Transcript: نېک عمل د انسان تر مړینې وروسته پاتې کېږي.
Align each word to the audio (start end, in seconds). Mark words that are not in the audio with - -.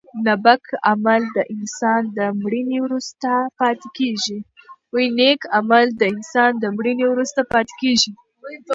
نېک 0.25 0.63
عمل 0.91 1.21
د 1.35 1.37
انسان 6.09 6.53
تر 6.63 6.69
مړینې 6.79 7.09
وروسته 7.15 7.47
پاتې 7.53 7.75
کېږي. 7.81 8.11